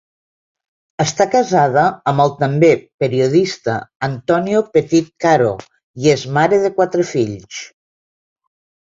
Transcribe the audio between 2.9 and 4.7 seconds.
periodista Antonio